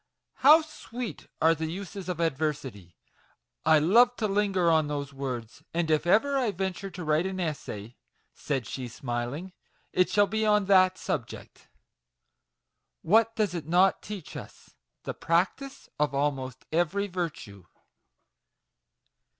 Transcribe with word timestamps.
How 0.37 0.63
sweet 0.63 1.27
are 1.39 1.53
the 1.53 1.67
uses 1.69 2.09
of 2.09 2.19
adversity! 2.19 2.97
I 3.67 3.77
love 3.77 4.15
to 4.15 4.27
linger 4.27 4.67
on 4.71 4.87
those 4.87 5.13
words; 5.13 5.61
and 5.75 5.91
if 5.91 6.07
ever 6.07 6.39
I 6.39 6.49
venture 6.49 6.89
to 6.89 7.03
write 7.03 7.27
an 7.27 7.39
essay," 7.39 7.97
said 8.33 8.65
she, 8.65 8.87
smiling," 8.87 9.53
it 9.93 10.09
shall 10.09 10.25
be 10.25 10.43
on 10.43 10.65
that 10.65 10.97
subject. 10.97 11.67
What 13.03 13.35
does 13.35 13.53
it 13.53 13.67
not 13.67 14.01
teach 14.01 14.35
us? 14.35 14.71
the 15.03 15.13
practice 15.13 15.87
of 15.99 16.15
almost 16.15 16.65
every 16.71 17.05
virtue." 17.05 17.65